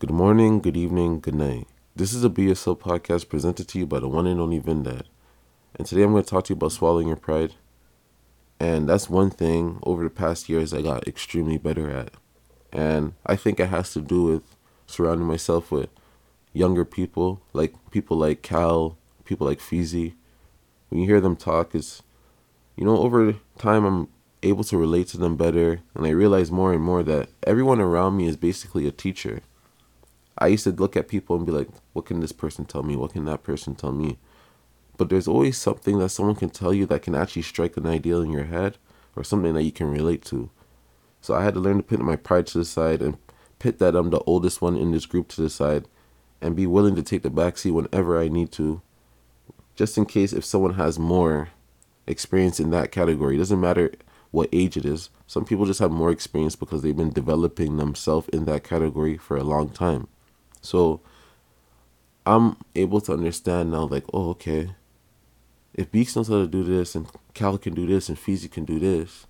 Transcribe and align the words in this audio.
Good 0.00 0.12
morning, 0.12 0.60
good 0.60 0.76
evening, 0.76 1.18
good 1.18 1.34
night. 1.34 1.66
This 1.96 2.14
is 2.14 2.22
a 2.22 2.30
BSL 2.30 2.78
podcast 2.78 3.28
presented 3.28 3.66
to 3.66 3.80
you 3.80 3.84
by 3.84 3.98
the 3.98 4.06
one 4.06 4.28
and 4.28 4.40
only 4.40 4.60
Vindad. 4.60 5.06
And 5.74 5.88
today 5.88 6.04
I'm 6.04 6.12
going 6.12 6.22
to 6.22 6.30
talk 6.30 6.44
to 6.44 6.52
you 6.52 6.56
about 6.56 6.70
swallowing 6.70 7.08
your 7.08 7.16
pride. 7.16 7.54
And 8.60 8.88
that's 8.88 9.10
one 9.10 9.28
thing 9.28 9.80
over 9.82 10.04
the 10.04 10.10
past 10.10 10.48
years 10.48 10.72
I 10.72 10.82
got 10.82 11.08
extremely 11.08 11.58
better 11.58 11.90
at. 11.90 12.12
And 12.72 13.14
I 13.26 13.34
think 13.34 13.58
it 13.58 13.70
has 13.70 13.92
to 13.94 14.00
do 14.00 14.22
with 14.22 14.42
surrounding 14.86 15.26
myself 15.26 15.72
with 15.72 15.88
younger 16.52 16.84
people, 16.84 17.42
like 17.52 17.74
people 17.90 18.16
like 18.16 18.40
Cal, 18.40 18.96
people 19.24 19.48
like 19.48 19.58
Feezy. 19.58 20.14
When 20.90 21.00
you 21.00 21.08
hear 21.08 21.20
them 21.20 21.34
talk, 21.34 21.74
it's, 21.74 22.04
you 22.76 22.84
know, 22.84 22.98
over 22.98 23.34
time 23.58 23.84
I'm 23.84 24.08
able 24.44 24.62
to 24.62 24.78
relate 24.78 25.08
to 25.08 25.18
them 25.18 25.36
better. 25.36 25.80
And 25.96 26.06
I 26.06 26.10
realize 26.10 26.52
more 26.52 26.72
and 26.72 26.84
more 26.84 27.02
that 27.02 27.30
everyone 27.44 27.80
around 27.80 28.16
me 28.16 28.28
is 28.28 28.36
basically 28.36 28.86
a 28.86 28.92
teacher 28.92 29.42
I 30.38 30.46
used 30.48 30.64
to 30.64 30.70
look 30.70 30.96
at 30.96 31.08
people 31.08 31.36
and 31.36 31.44
be 31.44 31.52
like, 31.52 31.68
what 31.92 32.06
can 32.06 32.20
this 32.20 32.32
person 32.32 32.64
tell 32.64 32.82
me? 32.82 32.96
What 32.96 33.12
can 33.12 33.24
that 33.26 33.42
person 33.42 33.74
tell 33.74 33.92
me? 33.92 34.18
But 34.96 35.08
there's 35.08 35.28
always 35.28 35.56
something 35.56 35.98
that 35.98 36.10
someone 36.10 36.36
can 36.36 36.50
tell 36.50 36.72
you 36.72 36.86
that 36.86 37.02
can 37.02 37.14
actually 37.14 37.42
strike 37.42 37.76
an 37.76 37.86
idea 37.86 38.18
in 38.18 38.30
your 38.30 38.44
head 38.44 38.78
or 39.16 39.24
something 39.24 39.54
that 39.54 39.64
you 39.64 39.72
can 39.72 39.90
relate 39.90 40.24
to. 40.26 40.50
So 41.20 41.34
I 41.34 41.42
had 41.42 41.54
to 41.54 41.60
learn 41.60 41.78
to 41.78 41.82
put 41.82 42.00
my 42.00 42.16
pride 42.16 42.46
to 42.48 42.58
the 42.58 42.64
side 42.64 43.02
and 43.02 43.18
pit 43.58 43.78
that 43.78 43.96
I'm 43.96 44.10
the 44.10 44.20
oldest 44.20 44.62
one 44.62 44.76
in 44.76 44.92
this 44.92 45.06
group 45.06 45.28
to 45.28 45.42
the 45.42 45.50
side 45.50 45.86
and 46.40 46.54
be 46.54 46.66
willing 46.66 46.94
to 46.94 47.02
take 47.02 47.22
the 47.22 47.30
backseat 47.30 47.72
whenever 47.72 48.18
I 48.18 48.28
need 48.28 48.52
to. 48.52 48.80
Just 49.74 49.98
in 49.98 50.06
case 50.06 50.32
if 50.32 50.44
someone 50.44 50.74
has 50.74 50.98
more 50.98 51.48
experience 52.08 52.58
in 52.58 52.70
that 52.70 52.90
category. 52.90 53.36
It 53.36 53.38
doesn't 53.38 53.60
matter 53.60 53.92
what 54.30 54.48
age 54.52 54.76
it 54.76 54.84
is. 54.84 55.10
Some 55.26 55.44
people 55.44 55.66
just 55.66 55.80
have 55.80 55.90
more 55.90 56.10
experience 56.10 56.56
because 56.56 56.82
they've 56.82 56.96
been 56.96 57.12
developing 57.12 57.76
themselves 57.76 58.28
in 58.30 58.44
that 58.46 58.64
category 58.64 59.16
for 59.16 59.36
a 59.36 59.44
long 59.44 59.70
time. 59.70 60.08
So 60.60 61.00
I'm 62.26 62.56
able 62.74 63.00
to 63.02 63.12
understand 63.12 63.70
now, 63.70 63.84
like, 63.84 64.04
oh, 64.12 64.30
okay. 64.30 64.74
If 65.74 65.90
Beeks 65.90 66.16
knows 66.16 66.28
how 66.28 66.38
to 66.38 66.46
do 66.46 66.64
this, 66.64 66.94
and 66.94 67.06
Cal 67.34 67.56
can 67.58 67.74
do 67.74 67.86
this, 67.86 68.08
and 68.08 68.18
Feezy 68.18 68.50
can 68.50 68.64
do 68.64 68.78
this, 68.78 69.26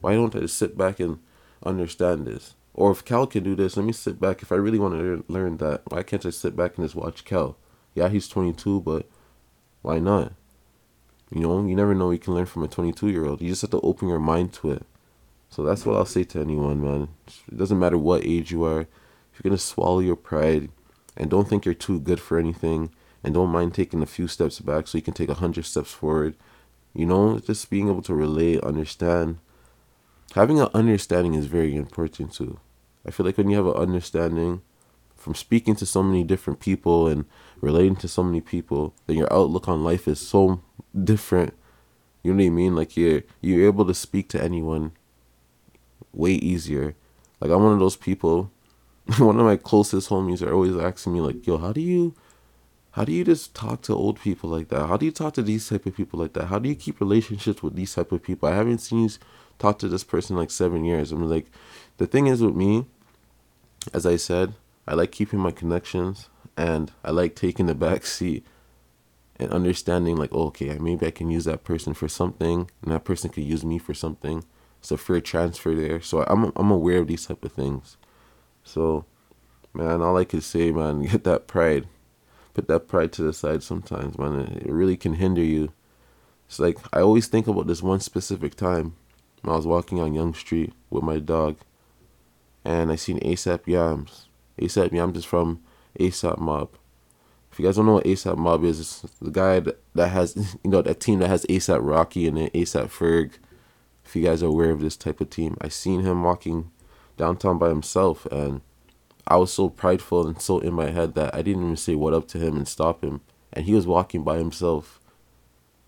why 0.00 0.14
don't 0.14 0.34
I 0.36 0.40
just 0.40 0.58
sit 0.58 0.76
back 0.76 1.00
and 1.00 1.18
understand 1.64 2.26
this? 2.26 2.54
Or 2.74 2.92
if 2.92 3.04
Cal 3.04 3.26
can 3.26 3.42
do 3.42 3.56
this, 3.56 3.76
let 3.76 3.84
me 3.84 3.92
sit 3.92 4.20
back. 4.20 4.42
If 4.42 4.52
I 4.52 4.54
really 4.54 4.78
want 4.78 4.94
to 4.94 5.24
learn 5.26 5.56
that, 5.56 5.82
why 5.88 6.04
can't 6.04 6.24
I 6.24 6.30
sit 6.30 6.54
back 6.54 6.76
and 6.76 6.84
just 6.84 6.94
watch 6.94 7.24
Cal? 7.24 7.56
Yeah, 7.94 8.08
he's 8.08 8.28
22, 8.28 8.82
but 8.82 9.08
why 9.82 9.98
not? 9.98 10.34
You 11.30 11.40
know, 11.40 11.66
you 11.66 11.74
never 11.74 11.94
know. 11.94 12.12
You 12.12 12.18
can 12.18 12.34
learn 12.34 12.46
from 12.46 12.62
a 12.62 12.68
22 12.68 13.08
year 13.08 13.26
old. 13.26 13.42
You 13.42 13.48
just 13.48 13.62
have 13.62 13.72
to 13.72 13.80
open 13.80 14.08
your 14.08 14.20
mind 14.20 14.52
to 14.54 14.70
it. 14.70 14.86
So 15.50 15.64
that's 15.64 15.84
what 15.84 15.96
I'll 15.96 16.06
say 16.06 16.24
to 16.24 16.40
anyone, 16.40 16.80
man. 16.80 17.08
It 17.50 17.56
doesn't 17.56 17.78
matter 17.78 17.98
what 17.98 18.24
age 18.24 18.52
you 18.52 18.64
are 18.64 18.86
you're 19.38 19.50
gonna 19.50 19.58
swallow 19.58 20.00
your 20.00 20.16
pride 20.16 20.70
and 21.16 21.30
don't 21.30 21.48
think 21.48 21.64
you're 21.64 21.74
too 21.74 22.00
good 22.00 22.20
for 22.20 22.38
anything 22.38 22.90
and 23.22 23.34
don't 23.34 23.50
mind 23.50 23.74
taking 23.74 24.02
a 24.02 24.06
few 24.06 24.28
steps 24.28 24.60
back 24.60 24.86
so 24.86 24.96
you 24.98 25.02
can 25.02 25.14
take 25.14 25.28
a 25.28 25.34
hundred 25.34 25.64
steps 25.64 25.92
forward. 25.92 26.34
You 26.94 27.06
know, 27.06 27.38
just 27.38 27.70
being 27.70 27.88
able 27.88 28.02
to 28.02 28.14
relate, 28.14 28.60
understand. 28.60 29.38
Having 30.34 30.60
an 30.60 30.68
understanding 30.74 31.34
is 31.34 31.46
very 31.46 31.76
important 31.76 32.32
too. 32.32 32.58
I 33.06 33.10
feel 33.10 33.26
like 33.26 33.38
when 33.38 33.50
you 33.50 33.56
have 33.56 33.66
an 33.66 33.74
understanding 33.74 34.62
from 35.16 35.34
speaking 35.34 35.74
to 35.76 35.86
so 35.86 36.02
many 36.02 36.22
different 36.22 36.60
people 36.60 37.08
and 37.08 37.24
relating 37.60 37.96
to 37.96 38.08
so 38.08 38.22
many 38.22 38.40
people, 38.40 38.94
then 39.06 39.16
your 39.16 39.32
outlook 39.32 39.68
on 39.68 39.82
life 39.82 40.06
is 40.06 40.20
so 40.20 40.62
different. 41.04 41.54
You 42.22 42.32
know 42.32 42.44
what 42.44 42.46
I 42.46 42.50
mean? 42.50 42.76
Like 42.76 42.96
you're 42.96 43.22
you're 43.40 43.66
able 43.66 43.84
to 43.86 43.94
speak 43.94 44.28
to 44.30 44.42
anyone 44.42 44.92
way 46.12 46.32
easier. 46.32 46.94
Like 47.40 47.50
I'm 47.50 47.62
one 47.62 47.72
of 47.72 47.80
those 47.80 47.96
people 47.96 48.50
one 49.18 49.38
of 49.38 49.46
my 49.46 49.56
closest 49.56 50.10
homies 50.10 50.42
are 50.46 50.52
always 50.52 50.76
asking 50.76 51.14
me 51.14 51.20
like, 51.20 51.46
"Yo, 51.46 51.56
how 51.56 51.72
do 51.72 51.80
you, 51.80 52.14
how 52.92 53.04
do 53.04 53.12
you 53.12 53.24
just 53.24 53.54
talk 53.54 53.80
to 53.82 53.94
old 53.94 54.20
people 54.20 54.50
like 54.50 54.68
that? 54.68 54.86
How 54.86 54.96
do 54.98 55.06
you 55.06 55.12
talk 55.12 55.32
to 55.34 55.42
these 55.42 55.66
type 55.68 55.86
of 55.86 55.96
people 55.96 56.18
like 56.18 56.34
that? 56.34 56.46
How 56.46 56.58
do 56.58 56.68
you 56.68 56.74
keep 56.74 57.00
relationships 57.00 57.62
with 57.62 57.74
these 57.74 57.94
type 57.94 58.12
of 58.12 58.22
people? 58.22 58.48
I 58.48 58.54
haven't 58.54 58.78
seen 58.78 59.04
you 59.04 59.10
talk 59.58 59.78
to 59.78 59.88
this 59.88 60.04
person 60.04 60.36
like 60.36 60.50
seven 60.50 60.84
years. 60.84 61.10
I'm 61.10 61.28
like, 61.28 61.46
the 61.96 62.06
thing 62.06 62.26
is 62.26 62.42
with 62.42 62.54
me, 62.54 62.84
as 63.94 64.04
I 64.04 64.16
said, 64.16 64.54
I 64.86 64.94
like 64.94 65.12
keeping 65.12 65.38
my 65.38 65.52
connections 65.52 66.28
and 66.56 66.92
I 67.04 67.10
like 67.10 67.34
taking 67.34 67.66
the 67.66 67.74
back 67.74 68.04
seat 68.04 68.44
and 69.36 69.50
understanding 69.52 70.16
like, 70.16 70.30
oh, 70.32 70.48
okay, 70.48 70.76
maybe 70.78 71.06
I 71.06 71.10
can 71.10 71.30
use 71.30 71.44
that 71.44 71.64
person 71.64 71.94
for 71.94 72.08
something 72.08 72.70
and 72.82 72.92
that 72.92 73.04
person 73.04 73.30
could 73.30 73.44
use 73.44 73.64
me 73.64 73.78
for 73.78 73.94
something. 73.94 74.44
It's 74.80 74.90
a 74.90 74.96
fair 74.98 75.20
transfer 75.20 75.74
there. 75.74 76.00
So 76.00 76.24
I'm 76.24 76.52
I'm 76.56 76.70
aware 76.70 76.98
of 76.98 77.06
these 77.06 77.26
type 77.26 77.44
of 77.44 77.52
things. 77.52 77.96
So, 78.68 79.06
man, 79.72 80.02
all 80.02 80.16
I 80.16 80.24
can 80.24 80.40
say, 80.40 80.70
man, 80.70 81.02
get 81.04 81.24
that 81.24 81.46
pride. 81.46 81.88
Put 82.54 82.68
that 82.68 82.88
pride 82.88 83.12
to 83.12 83.22
the 83.22 83.32
side 83.32 83.62
sometimes, 83.62 84.18
man. 84.18 84.60
It 84.64 84.72
really 84.72 84.96
can 84.96 85.14
hinder 85.14 85.42
you. 85.42 85.72
It's 86.46 86.58
like 86.58 86.78
I 86.92 87.00
always 87.00 87.26
think 87.26 87.46
about 87.46 87.66
this 87.66 87.82
one 87.82 88.00
specific 88.00 88.54
time 88.54 88.96
when 89.42 89.52
I 89.52 89.56
was 89.56 89.66
walking 89.66 90.00
on 90.00 90.14
Yonge 90.14 90.36
Street 90.36 90.72
with 90.90 91.04
my 91.04 91.18
dog, 91.18 91.58
and 92.64 92.90
I 92.90 92.96
seen 92.96 93.20
ASAP 93.20 93.66
Yams. 93.66 94.26
ASAP 94.58 94.92
Yams 94.92 95.18
is 95.18 95.24
from 95.24 95.60
ASAP 96.00 96.38
Mob. 96.38 96.70
If 97.52 97.58
you 97.58 97.64
guys 97.64 97.76
don't 97.76 97.86
know 97.86 97.94
what 97.94 98.04
ASAP 98.04 98.36
Mob 98.36 98.64
is, 98.64 98.80
it's 98.80 99.00
the 99.20 99.30
guy 99.30 99.60
that, 99.60 99.80
that 99.94 100.08
has, 100.08 100.56
you 100.64 100.70
know, 100.70 100.82
that 100.82 101.00
team 101.00 101.20
that 101.20 101.28
has 101.28 101.46
ASAP 101.46 101.80
Rocky 101.80 102.26
and 102.26 102.36
then 102.36 102.48
ASAP 102.50 102.86
Ferg. 102.86 103.32
If 104.04 104.16
you 104.16 104.22
guys 104.22 104.42
are 104.42 104.46
aware 104.46 104.70
of 104.70 104.80
this 104.80 104.96
type 104.96 105.20
of 105.20 105.30
team, 105.30 105.56
I 105.60 105.68
seen 105.68 106.00
him 106.00 106.22
walking 106.22 106.70
downtown 107.18 107.58
by 107.58 107.68
himself 107.68 108.24
and 108.26 108.62
I 109.30 109.36
was 109.36 109.52
so 109.52 109.68
prideful 109.68 110.26
and 110.26 110.40
so 110.40 110.58
in 110.58 110.72
my 110.72 110.90
head 110.90 111.14
that 111.14 111.34
I 111.34 111.42
didn't 111.42 111.62
even 111.62 111.76
say 111.76 111.94
what 111.94 112.14
up 112.14 112.26
to 112.28 112.38
him 112.38 112.56
and 112.56 112.66
stop 112.66 113.04
him. 113.04 113.20
And 113.52 113.66
he 113.66 113.74
was 113.74 113.86
walking 113.86 114.24
by 114.24 114.38
himself. 114.38 115.00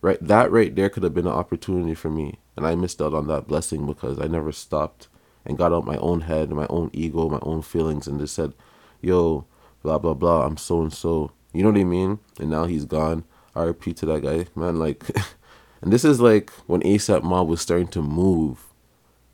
Right 0.02 0.18
that 0.20 0.50
right 0.50 0.74
there 0.74 0.90
could 0.90 1.02
have 1.02 1.14
been 1.14 1.26
an 1.26 1.32
opportunity 1.32 1.94
for 1.94 2.10
me. 2.10 2.38
And 2.56 2.66
I 2.66 2.74
missed 2.74 3.00
out 3.00 3.14
on 3.14 3.28
that 3.28 3.48
blessing 3.48 3.86
because 3.86 4.18
I 4.18 4.26
never 4.26 4.52
stopped 4.52 5.08
and 5.46 5.56
got 5.56 5.72
out 5.72 5.86
my 5.86 5.96
own 5.96 6.22
head 6.22 6.48
and 6.48 6.56
my 6.56 6.66
own 6.68 6.90
ego, 6.92 7.30
my 7.30 7.38
own 7.40 7.62
feelings 7.62 8.06
and 8.06 8.20
just 8.20 8.34
said, 8.34 8.52
Yo, 9.00 9.46
blah 9.82 9.98
blah 9.98 10.14
blah, 10.14 10.44
I'm 10.44 10.58
so 10.58 10.82
and 10.82 10.92
so. 10.92 11.32
You 11.54 11.62
know 11.62 11.70
what 11.70 11.80
I 11.80 11.84
mean? 11.84 12.18
And 12.38 12.50
now 12.50 12.64
he's 12.64 12.84
gone. 12.84 13.24
RP 13.56 13.96
to 13.96 14.06
that 14.06 14.22
guy. 14.22 14.46
Man, 14.54 14.78
like 14.78 15.04
and 15.80 15.90
this 15.92 16.04
is 16.04 16.20
like 16.20 16.50
when 16.66 16.82
ASAP 16.82 17.22
Mob 17.22 17.48
was 17.48 17.62
starting 17.62 17.88
to 17.88 18.02
move 18.02 18.69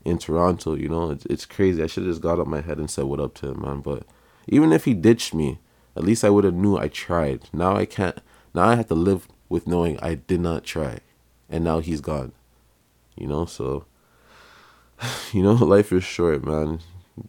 in 0.05 0.17
Toronto. 0.17 0.75
You 0.75 0.89
know, 0.89 1.11
it's, 1.11 1.25
it's 1.25 1.45
crazy. 1.45 1.83
I 1.83 1.87
should 1.87 2.03
have 2.03 2.11
just 2.11 2.21
got 2.21 2.39
up 2.39 2.47
my 2.47 2.61
head 2.61 2.77
and 2.77 2.89
said 2.89 3.05
what 3.05 3.19
up 3.19 3.33
to 3.35 3.49
him, 3.49 3.61
man. 3.61 3.81
But 3.81 4.03
even 4.47 4.71
if 4.71 4.85
he 4.85 4.93
ditched 4.93 5.33
me, 5.33 5.59
at 5.95 6.03
least 6.03 6.23
I 6.23 6.29
would 6.29 6.43
have 6.43 6.53
knew 6.53 6.77
I 6.77 6.87
tried. 6.87 7.49
Now 7.51 7.75
I 7.75 7.85
can't. 7.85 8.19
Now 8.53 8.69
I 8.69 8.75
have 8.75 8.87
to 8.87 8.95
live 8.95 9.27
with 9.49 9.67
knowing 9.67 9.99
I 9.99 10.15
did 10.15 10.41
not 10.41 10.63
try, 10.63 10.99
and 11.49 11.63
now 11.63 11.79
he's 11.79 12.01
gone. 12.01 12.33
You 13.15 13.27
know, 13.27 13.45
so 13.45 13.85
you 15.33 15.41
know, 15.41 15.53
life 15.53 15.91
is 15.91 16.03
short, 16.03 16.43
man. 16.43 16.79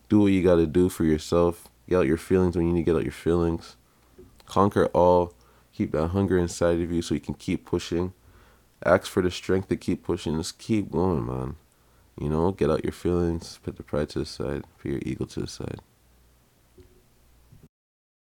Do 0.08 0.20
what 0.20 0.32
you 0.32 0.42
got 0.42 0.56
to 0.56 0.66
do 0.66 0.88
for 0.88 1.04
yourself. 1.04 1.68
Get 1.88 1.96
out 1.96 2.06
your 2.06 2.18
feelings 2.18 2.56
when 2.56 2.66
you 2.66 2.72
need 2.72 2.80
to 2.80 2.84
get 2.84 2.96
out 2.96 3.04
your 3.04 3.12
feelings. 3.12 3.76
Conquer 4.44 4.86
all. 4.86 5.32
Keep 5.72 5.92
that 5.92 6.08
hunger 6.08 6.38
inside 6.38 6.80
of 6.80 6.90
you 6.90 7.02
so 7.02 7.14
you 7.14 7.20
can 7.20 7.34
keep 7.34 7.64
pushing. 7.64 8.12
Ask 8.84 9.06
for 9.06 9.22
the 9.22 9.30
strength 9.30 9.68
to 9.68 9.76
keep 9.76 10.04
pushing. 10.04 10.36
Just 10.36 10.58
keep 10.58 10.90
going, 10.90 11.26
man. 11.26 11.56
You 12.20 12.28
know, 12.28 12.50
get 12.50 12.70
out 12.70 12.84
your 12.84 12.92
feelings, 12.92 13.60
put 13.62 13.76
the 13.76 13.84
pride 13.84 14.08
to 14.10 14.20
the 14.20 14.26
side, 14.26 14.64
put 14.78 14.90
your 14.90 15.00
ego 15.02 15.24
to 15.24 15.40
the 15.40 15.46
side. 15.46 15.80